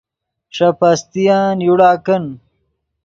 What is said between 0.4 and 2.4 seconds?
ݰے پستین یوڑا کن